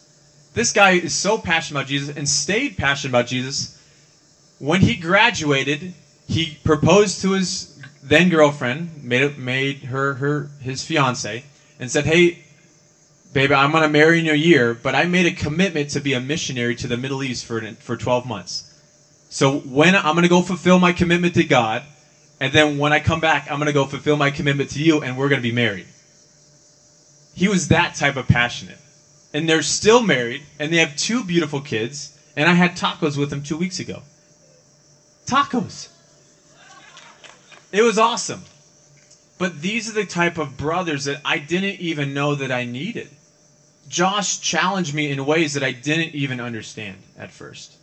[0.53, 3.81] This guy is so passionate about Jesus and stayed passionate about Jesus.
[4.59, 5.95] When he graduated,
[6.27, 11.45] he proposed to his then girlfriend, made it, made her her his fiance,
[11.79, 12.43] and said, "Hey,
[13.33, 16.21] baby, I'm gonna marry in a year, but I made a commitment to be a
[16.21, 18.65] missionary to the Middle East for for 12 months.
[19.31, 21.85] So when I'm gonna go fulfill my commitment to God."
[22.43, 25.01] And then when I come back, I'm going to go fulfill my commitment to you,
[25.01, 25.87] and we're going to be married.
[27.37, 28.79] He was that type of passionate.
[29.33, 32.19] And they're still married, and they have two beautiful kids.
[32.35, 34.03] And I had tacos with them two weeks ago.
[35.25, 35.89] Tacos.
[37.71, 38.43] It was awesome.
[39.39, 43.09] But these are the type of brothers that I didn't even know that I needed.
[43.87, 47.77] Josh challenged me in ways that I didn't even understand at first.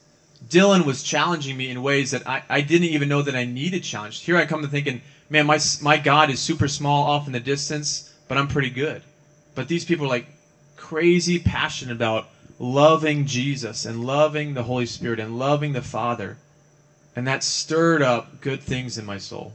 [0.47, 3.83] Dylan was challenging me in ways that I, I didn't even know that I needed
[3.83, 4.23] challenged.
[4.23, 7.39] Here I come to thinking, man, my, my God is super small off in the
[7.39, 9.01] distance, but I'm pretty good.
[9.55, 10.27] But these people are like
[10.75, 16.37] crazy passionate about loving Jesus and loving the Holy Spirit and loving the Father.
[17.15, 19.53] And that stirred up good things in my soul.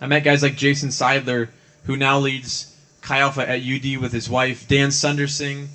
[0.00, 1.48] I met guys like Jason Seidler,
[1.84, 5.68] who now leads Chi Alpha at UD with his wife, Dan Sundersing,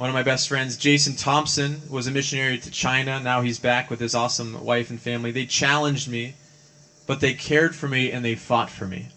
[0.00, 3.20] one of my best friends, Jason Thompson, was a missionary to China.
[3.20, 5.30] Now he's back with his awesome wife and family.
[5.30, 6.36] They challenged me,
[7.06, 9.08] but they cared for me and they fought for me.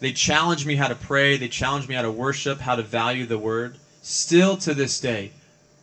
[0.00, 1.36] They challenged me how to pray.
[1.36, 3.76] They challenged me how to worship, how to value the word.
[4.02, 5.30] Still to this day,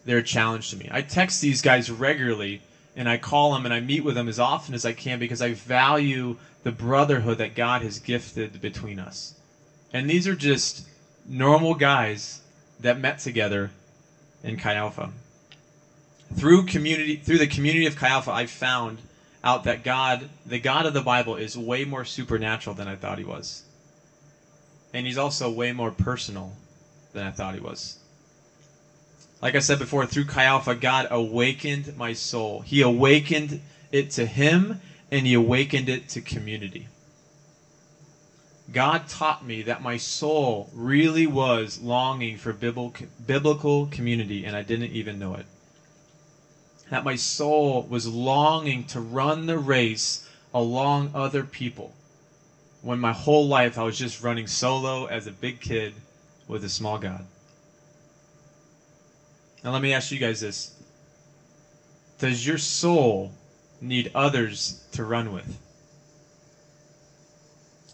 [0.03, 0.89] they're a challenge to me.
[0.91, 2.59] I text these guys regularly
[2.97, 5.41] and I call them and I meet with them as often as I can because
[5.41, 9.35] I value the brotherhood that God has gifted between us.
[9.93, 10.85] And these are just
[11.25, 12.38] normal guys
[12.79, 13.71] that met together
[14.43, 15.09] in Chi Alpha.
[16.33, 18.99] Through community, through the community of Chi Alpha, I found
[19.43, 23.17] out that God, the God of the Bible, is way more supernatural than I thought
[23.17, 23.63] He was,
[24.93, 26.53] and He's also way more personal
[27.13, 27.97] than I thought He was.
[29.41, 32.59] Like I said before, through Chi Alpha, God awakened my soul.
[32.59, 33.61] He awakened
[33.91, 34.79] it to Him,
[35.11, 36.87] and He awakened it to community.
[38.71, 44.91] God taught me that my soul really was longing for biblical community, and I didn't
[44.91, 45.45] even know it.
[46.89, 51.93] That my soul was longing to run the race along other people,
[52.81, 55.93] when my whole life I was just running solo as a big kid
[56.47, 57.25] with a small God.
[59.63, 60.73] Now, let me ask you guys this
[62.17, 63.31] Does your soul
[63.81, 65.59] need others to run with?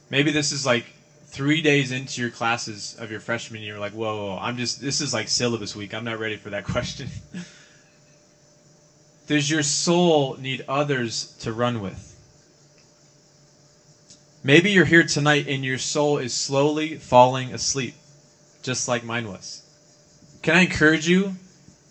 [0.09, 0.85] Maybe this is like
[1.27, 5.01] three days into your classes of your freshman year, like, whoa, whoa, I'm just, this
[5.01, 5.93] is like syllabus week.
[5.93, 7.09] I'm not ready for that question.
[9.27, 12.11] Does your soul need others to run with?
[14.43, 17.95] Maybe you're here tonight and your soul is slowly falling asleep,
[18.61, 19.63] just like mine was.
[20.43, 21.35] Can I encourage you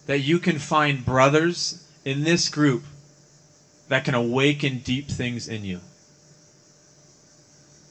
[0.07, 2.85] that you can find brothers in this group
[3.89, 5.81] that can awaken deep things in you?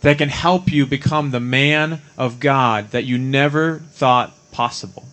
[0.04, 5.06] That can help you become the man of God that you never thought possible.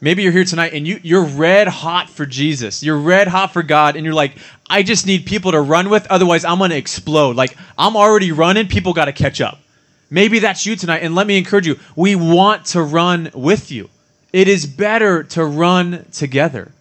[0.00, 2.82] Maybe you're here tonight and you, you're red hot for Jesus.
[2.82, 4.32] You're red hot for God, and you're like,
[4.68, 7.36] I just need people to run with, otherwise, I'm going to explode.
[7.36, 9.58] Like, I'm already running, people got to catch up.
[10.08, 11.78] Maybe that's you tonight, and let me encourage you.
[11.96, 13.90] We want to run with you.
[14.32, 16.72] It is better to run together.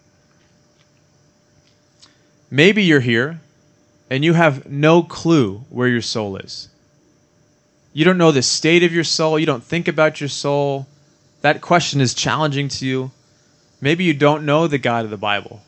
[2.52, 3.40] Maybe you're here
[4.10, 6.70] and you have no clue where your soul is.
[7.94, 9.40] You don't know the state of your soul.
[9.40, 10.88] You don't think about your soul.
[11.42, 13.12] That question is challenging to you.
[13.82, 15.62] Maybe you don't know the God of the Bible.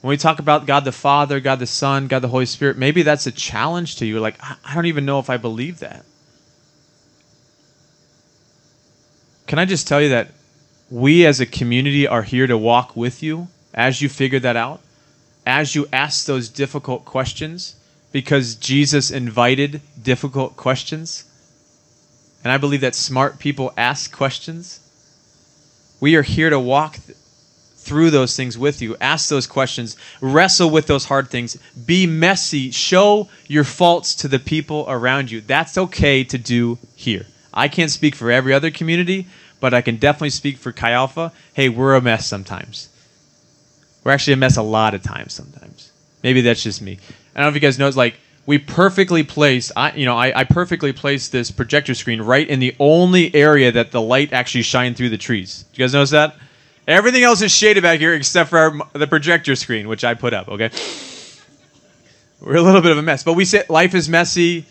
[0.00, 3.02] When we talk about God the Father, God the Son, God the Holy Spirit, maybe
[3.02, 4.20] that's a challenge to you.
[4.20, 6.04] Like, I don't even know if I believe that.
[9.46, 10.28] Can I just tell you that
[10.90, 14.80] we as a community are here to walk with you as you figure that out?
[15.48, 17.74] As you ask those difficult questions,
[18.12, 21.24] because Jesus invited difficult questions,
[22.44, 24.78] and I believe that smart people ask questions,
[26.00, 27.16] we are here to walk th-
[27.76, 28.94] through those things with you.
[29.00, 31.56] Ask those questions, wrestle with those hard things,
[31.86, 35.40] be messy, show your faults to the people around you.
[35.40, 37.24] That's okay to do here.
[37.54, 39.26] I can't speak for every other community,
[39.60, 41.32] but I can definitely speak for Chi Alpha.
[41.54, 42.90] Hey, we're a mess sometimes.
[44.04, 45.92] We're actually a mess a lot of times sometimes.
[46.22, 46.98] Maybe that's just me.
[47.34, 50.16] I don't know if you guys know, it's like we perfectly placed, I, you know,
[50.16, 54.32] I, I perfectly placed this projector screen right in the only area that the light
[54.32, 55.64] actually shined through the trees.
[55.72, 56.36] Do you guys notice that?
[56.86, 60.32] Everything else is shaded back here except for our, the projector screen, which I put
[60.32, 60.70] up, okay?
[62.40, 63.22] We're a little bit of a mess.
[63.22, 64.64] But we say life is messy,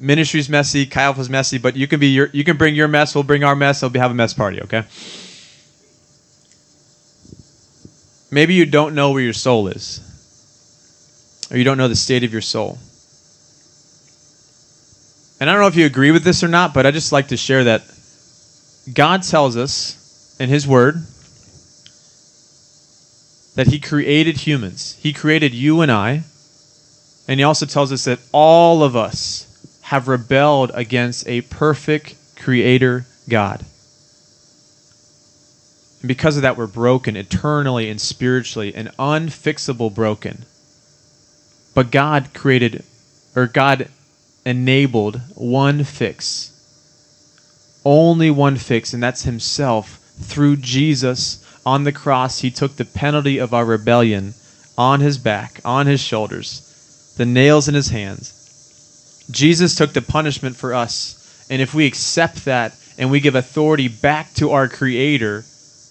[0.00, 3.14] ministry's messy, Kyle is messy, but you can be your you can bring your mess,
[3.14, 4.84] we'll bring our mess, we'll be have a mess party, okay?
[8.30, 10.00] Maybe you don't know where your soul is,
[11.50, 12.78] or you don't know the state of your soul.
[15.40, 17.28] And I don't know if you agree with this or not, but I just like
[17.28, 17.82] to share that
[18.92, 20.96] God tells us in His Word
[23.56, 24.98] that He created humans.
[25.02, 26.22] He created you and I.
[27.26, 29.46] And He also tells us that all of us
[29.82, 33.64] have rebelled against a perfect Creator God.
[36.00, 40.44] And because of that, we're broken eternally and spiritually and unfixable broken.
[41.74, 42.84] But God created,
[43.36, 43.88] or God
[44.44, 46.46] enabled one fix.
[47.84, 49.98] Only one fix, and that's Himself.
[50.20, 54.34] Through Jesus on the cross, He took the penalty of our rebellion
[54.76, 59.26] on His back, on His shoulders, the nails in His hands.
[59.30, 61.46] Jesus took the punishment for us.
[61.50, 65.44] And if we accept that and we give authority back to our Creator,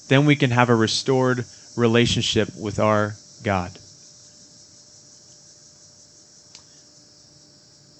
[0.09, 1.45] then we can have a restored
[1.77, 3.71] relationship with our God.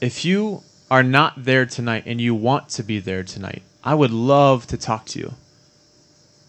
[0.02, 4.12] If you are not there tonight and you want to be there tonight, I would
[4.12, 5.34] love to talk to you.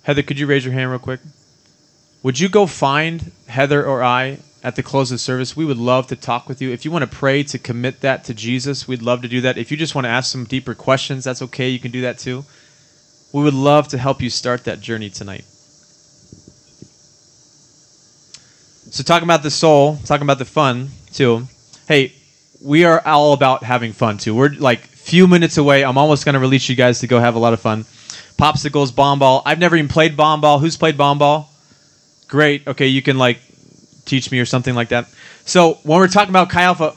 [0.04, 1.20] Heather, could you raise your hand real quick?
[2.22, 5.56] Would you go find Heather or I at the close of service?
[5.56, 6.70] We would love to talk with you.
[6.70, 9.58] If you want to pray to commit that to Jesus, we'd love to do that.
[9.58, 11.68] If you just want to ask some deeper questions, that's okay.
[11.68, 12.44] You can do that too.
[13.32, 15.44] We would love to help you start that journey tonight.
[18.90, 21.46] So, talking about the soul, talking about the fun too.
[21.86, 22.12] Hey,
[22.60, 24.34] we are all about having fun too.
[24.34, 25.84] We're like few minutes away.
[25.84, 27.84] I'm almost going to release you guys to go have a lot of fun.
[28.36, 29.42] popsicles, bomb ball.
[29.46, 30.58] I've never even played bomb ball.
[30.58, 31.50] Who's played bomb ball?
[32.28, 32.66] Great.
[32.66, 33.38] Okay, you can like
[34.06, 35.06] teach me or something like that.
[35.44, 36.96] So when we're talking about Chi Alpha,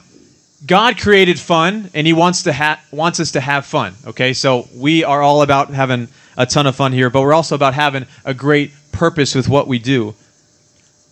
[0.65, 3.95] God created fun, and He wants to ha- wants us to have fun.
[4.07, 7.55] Okay, so we are all about having a ton of fun here, but we're also
[7.55, 10.15] about having a great purpose with what we do.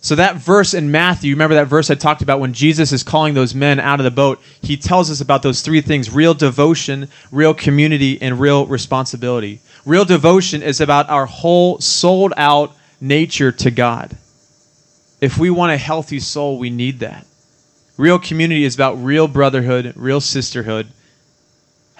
[0.00, 3.34] So that verse in Matthew, remember that verse I talked about when Jesus is calling
[3.34, 4.40] those men out of the boat?
[4.60, 9.60] He tells us about those three things: real devotion, real community, and real responsibility.
[9.86, 14.16] Real devotion is about our whole sold out nature to God.
[15.20, 17.24] If we want a healthy soul, we need that.
[17.96, 20.88] Real community is about real brotherhood, real sisterhood,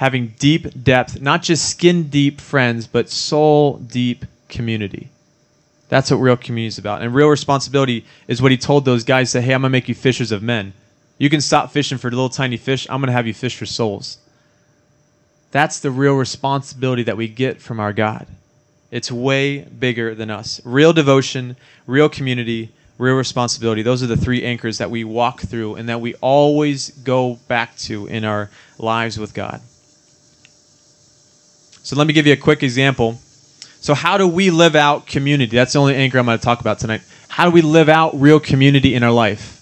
[0.02, 5.08] having deep depth, not just skin deep friends, but soul deep community.
[5.90, 7.02] That's what real community is about.
[7.02, 9.88] And real responsibility is what he told those guys say, hey, I'm going to make
[9.88, 10.72] you fishers of men.
[11.18, 12.84] You can stop fishing for little tiny fish.
[12.90, 14.18] I'm going to have you fish for souls.
[15.52, 18.26] That's the real responsibility that we get from our God.
[18.90, 20.60] It's way bigger than us.
[20.64, 23.82] Real devotion, real community, real responsibility.
[23.82, 27.76] Those are the three anchors that we walk through and that we always go back
[27.76, 29.60] to in our lives with God.
[31.82, 33.18] So let me give you a quick example.
[33.80, 35.56] So, how do we live out community?
[35.56, 37.02] That's the only anchor I'm going to talk about tonight.
[37.28, 39.58] How do we live out real community in our life?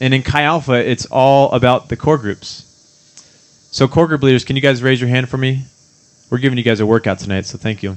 [0.00, 2.66] And in Chi Alpha, it's all about the core groups.
[3.70, 5.62] So, core group leaders, can you guys raise your hand for me?
[6.28, 7.96] We're giving you guys a workout tonight, so thank you.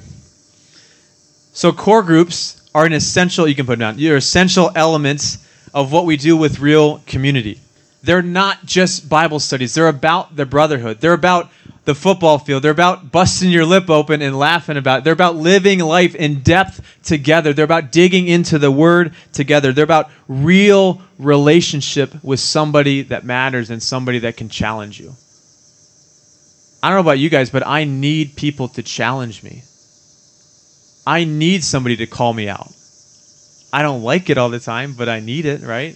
[1.54, 5.40] So, core groups are an essential, you can put down, you're essential elements
[5.74, 7.60] of what we do with real community.
[8.04, 11.00] They're not just Bible studies, they're about the brotherhood.
[11.00, 11.50] They're about
[11.86, 12.64] the football field.
[12.64, 15.04] They're about busting your lip open and laughing about it.
[15.04, 17.54] They're about living life in depth together.
[17.54, 19.74] They're about digging into the word together.
[19.74, 25.14] They're about real relationship with somebody that matters and somebody that can challenge you.
[26.82, 29.64] I don't know about you guys, but I need people to challenge me.
[31.06, 32.72] I need somebody to call me out.
[33.74, 35.96] I don't like it all the time, but I need it, right?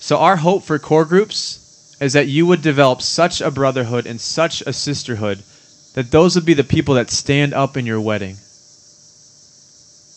[0.00, 1.67] So, our hope for core groups
[2.00, 5.42] is that you would develop such a brotherhood and such a sisterhood
[5.94, 8.36] that those would be the people that stand up in your wedding.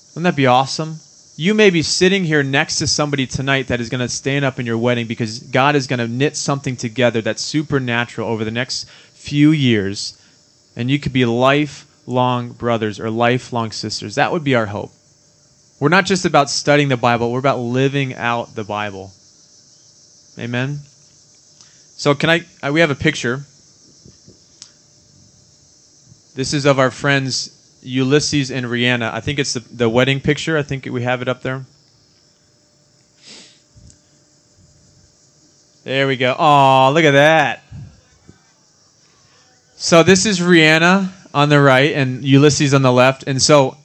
[0.09, 0.97] Wouldn't that be awesome?
[1.37, 4.59] You may be sitting here next to somebody tonight that is going to stand up
[4.59, 8.51] in your wedding because God is going to knit something together that's supernatural over the
[8.51, 10.17] next few years
[10.75, 14.15] and you could be lifelong brothers or lifelong sisters.
[14.15, 14.91] That would be our hope.
[15.79, 19.11] We're not just about studying the Bible, we're about living out the Bible.
[20.37, 20.79] Amen.
[22.01, 23.43] So can I, I we have a picture.
[26.33, 29.13] This is of our friends Ulysses and Rihanna.
[29.13, 30.57] I think it's the, the wedding picture.
[30.57, 31.63] I think we have it up there.
[35.83, 36.35] There we go.
[36.39, 37.63] Oh, look at that.
[39.75, 43.25] So this is Rihanna on the right and Ulysses on the left.
[43.27, 43.77] And so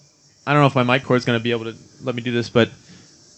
[0.46, 2.22] I don't know if my mic cord is going to be able to let me
[2.22, 2.70] do this, but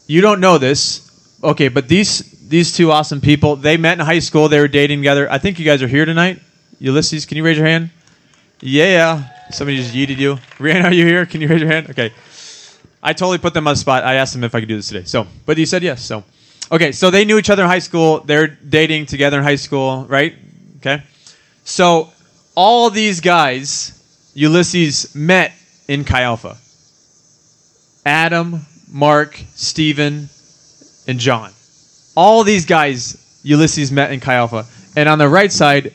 [0.07, 1.05] you don't know this.
[1.43, 4.49] Okay, but these these two awesome people, they met in high school.
[4.49, 5.31] They were dating together.
[5.31, 6.41] I think you guys are here tonight.
[6.79, 7.91] Ulysses, can you raise your hand?
[8.61, 9.29] Yeah.
[9.51, 10.37] Somebody just yeeted you.
[10.59, 11.27] Rihanna, are you here?
[11.27, 11.91] Can you raise your hand?
[11.91, 12.13] Okay.
[13.03, 14.05] I totally put them on the spot.
[14.05, 15.05] I asked them if I could do this today.
[15.05, 16.03] So, but you said yes.
[16.03, 16.25] So,
[16.73, 16.93] okay.
[16.93, 18.21] So they knew each other in high school.
[18.21, 20.35] They're dating together in high school, right?
[20.79, 21.03] Okay.
[21.65, 22.11] So
[22.55, 23.99] all these guys
[24.35, 25.53] Ulysses met
[25.89, 26.57] in Chi Alpha.
[28.07, 30.29] Adam, Mark, Stephen,
[31.09, 31.53] and John.
[32.19, 34.67] All these guys Ulysses met in Chi Alpha.
[34.97, 35.93] And on the right side,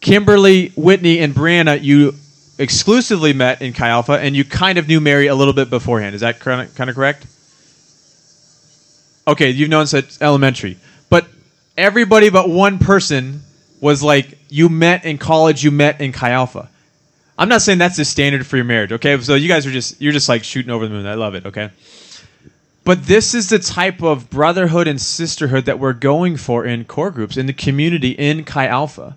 [0.00, 2.14] Kimberly, Whitney, and Brianna, you
[2.58, 6.14] exclusively met in Chi Alpha, and you kind of knew Mary a little bit beforehand.
[6.14, 7.26] Is that kind of, correct?
[9.26, 10.76] Okay, you've known since elementary.
[11.10, 11.26] But
[11.76, 13.42] everybody but one person
[13.80, 16.68] was like you met in college, you met in Chi Alpha.
[17.36, 19.18] I'm not saying that's the standard for your marriage, okay?
[19.20, 21.06] So you guys are just you're just like shooting over the moon.
[21.06, 21.70] I love it, okay?
[22.84, 27.10] But this is the type of brotherhood and sisterhood that we're going for in core
[27.10, 29.16] groups, in the community, in Chi Alpha.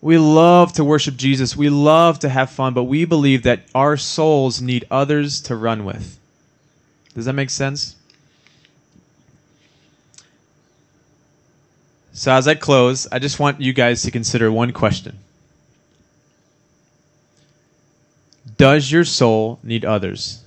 [0.00, 1.54] We love to worship Jesus.
[1.54, 5.84] We love to have fun, but we believe that our souls need others to run
[5.84, 6.18] with.
[7.14, 7.96] Does that make sense?
[12.14, 15.18] So, as I close, I just want you guys to consider one question
[18.56, 20.42] Does your soul need others?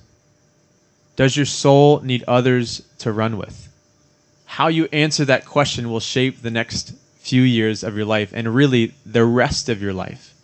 [1.16, 3.68] Does your soul need others to run with?
[4.46, 8.54] How you answer that question will shape the next few years of your life and
[8.54, 10.34] really the rest of your life.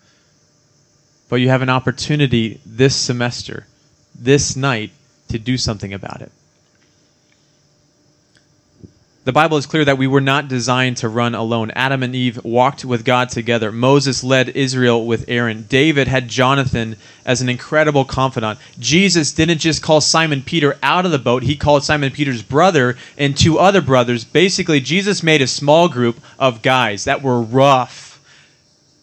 [1.29, 3.67] But you have an opportunity this semester,
[4.15, 4.91] this night,
[5.29, 6.33] to do something about it.
[9.25, 11.71] The Bible is clear that we were not designed to run alone.
[11.73, 13.71] Adam and Eve walked with God together.
[13.71, 15.67] Moses led Israel with Aaron.
[15.69, 16.97] David had Jonathan
[17.27, 18.59] as an incredible confidant.
[18.79, 22.97] Jesus didn't just call Simon Peter out of the boat, he called Simon Peter's brother
[23.19, 24.25] and two other brothers.
[24.25, 28.23] Basically, Jesus made a small group of guys that were rough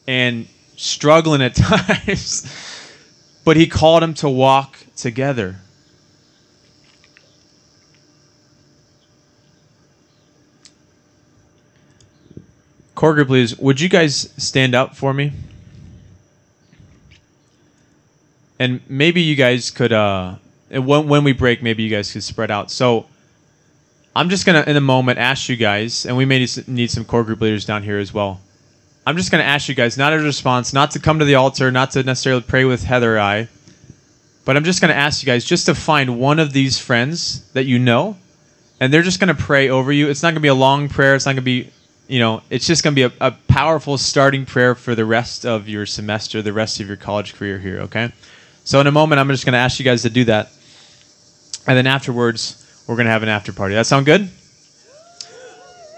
[0.07, 0.47] and
[0.78, 2.51] struggling at times,
[3.45, 5.57] but he called them to walk together.
[12.97, 15.31] Core group leaders, would you guys stand up for me?
[18.57, 20.37] And maybe you guys could, uh,
[20.71, 22.71] when, when we break, maybe you guys could spread out.
[22.71, 23.05] So
[24.15, 27.05] I'm just going to, in a moment, ask you guys, and we may need some
[27.05, 28.41] core group leaders down here as well.
[29.05, 31.35] I'm just going to ask you guys, not a response, not to come to the
[31.35, 33.47] altar, not to necessarily pray with Heather or I,
[34.43, 37.47] but I'm just going to ask you guys just to find one of these friends
[37.51, 38.17] that you know,
[38.79, 40.09] and they're just going to pray over you.
[40.09, 41.13] It's not going to be a long prayer.
[41.13, 41.69] It's not going to be
[42.08, 45.45] you know, it's just going to be a, a, powerful starting prayer for the rest
[45.45, 48.12] of your semester, the rest of your college career here, okay?
[48.64, 50.51] So, in a moment, I'm just going to ask you guys to do that.
[51.68, 53.76] And then afterwards, we're going to have an after party.
[53.76, 54.30] That sound good?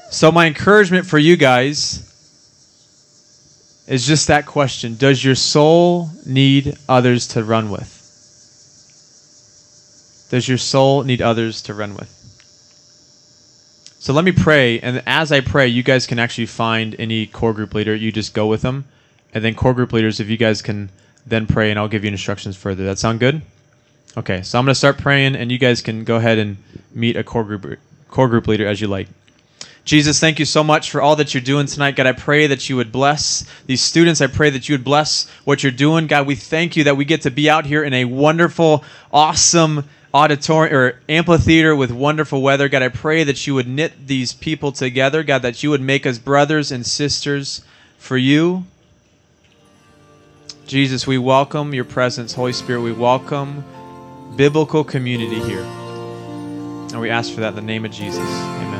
[0.09, 2.05] So, my encouragement for you guys
[3.87, 7.95] is just that question Does your soul need others to run with?
[10.31, 12.18] Does your soul need others to run with?
[14.01, 17.53] So let me pray, and as I pray, you guys can actually find any core
[17.53, 17.93] group leader.
[17.93, 18.85] You just go with them,
[19.33, 20.89] and then core group leaders, if you guys can
[21.27, 22.85] then pray, and I'll give you instructions further.
[22.85, 23.41] That sound good?
[24.15, 26.55] Okay, so I'm going to start praying, and you guys can go ahead and
[26.93, 27.77] meet a core group
[28.07, 29.09] core group leader as you like.
[29.83, 31.97] Jesus, thank you so much for all that you're doing tonight.
[31.97, 34.21] God, I pray that you would bless these students.
[34.21, 36.07] I pray that you would bless what you're doing.
[36.07, 39.83] God, we thank you that we get to be out here in a wonderful, awesome
[40.13, 42.69] auditorium or amphitheater with wonderful weather.
[42.69, 45.23] God, I pray that you would knit these people together.
[45.23, 47.61] God, that you would make us brothers and sisters
[47.97, 48.65] for you.
[50.65, 52.33] Jesus, we welcome your presence.
[52.33, 53.63] Holy Spirit, we welcome
[54.35, 55.63] biblical community here.
[55.63, 58.19] And we ask for that in the name of Jesus.
[58.19, 58.78] Amen.